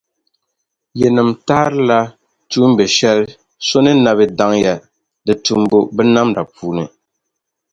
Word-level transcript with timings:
Yinim 0.99 1.29
tahirila 1.47 1.97
tuumbe’ 2.49 2.83
shɛli 2.97 3.25
so 3.67 3.77
ni 3.83 3.91
na 4.03 4.11
bi 4.17 4.25
daŋ 4.39 4.51
ya 4.63 4.73
di 5.25 5.33
tumbu 5.45 5.77
binnamda 5.95 6.41
puuni? 6.55 6.83